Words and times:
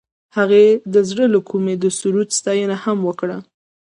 هغې 0.37 0.65
د 0.93 0.95
زړه 1.09 1.25
له 1.33 1.39
کومې 1.49 1.73
د 1.77 1.85
سرود 1.99 2.29
ستاینه 2.39 2.75
هم 2.83 2.97
وکړه. 3.07 3.37